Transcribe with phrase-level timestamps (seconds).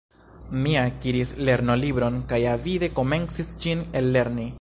[0.61, 4.49] Mi akiris lernolibron kaj avide komencis ĝin ellerni.